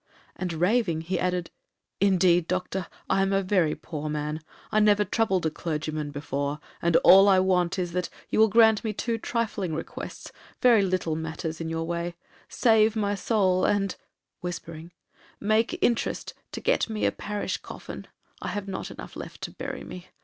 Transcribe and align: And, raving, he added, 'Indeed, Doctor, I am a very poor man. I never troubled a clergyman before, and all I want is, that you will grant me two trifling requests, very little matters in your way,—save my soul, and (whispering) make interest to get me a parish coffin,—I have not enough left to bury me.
And, 0.35 0.51
raving, 0.53 1.01
he 1.01 1.19
added, 1.19 1.51
'Indeed, 1.99 2.47
Doctor, 2.47 2.87
I 3.07 3.21
am 3.21 3.31
a 3.31 3.43
very 3.43 3.75
poor 3.75 4.09
man. 4.09 4.41
I 4.71 4.79
never 4.79 5.05
troubled 5.05 5.45
a 5.45 5.51
clergyman 5.51 6.09
before, 6.09 6.59
and 6.81 6.95
all 7.03 7.29
I 7.29 7.37
want 7.37 7.77
is, 7.77 7.91
that 7.91 8.09
you 8.27 8.39
will 8.39 8.47
grant 8.47 8.83
me 8.83 8.93
two 8.93 9.19
trifling 9.19 9.75
requests, 9.75 10.31
very 10.59 10.81
little 10.81 11.15
matters 11.15 11.61
in 11.61 11.69
your 11.69 11.83
way,—save 11.85 12.95
my 12.95 13.13
soul, 13.13 13.63
and 13.63 13.95
(whispering) 14.39 14.91
make 15.39 15.77
interest 15.83 16.33
to 16.53 16.61
get 16.61 16.89
me 16.89 17.05
a 17.05 17.11
parish 17.11 17.57
coffin,—I 17.57 18.47
have 18.47 18.67
not 18.67 18.89
enough 18.89 19.15
left 19.15 19.41
to 19.41 19.51
bury 19.51 19.83
me. 19.83 20.07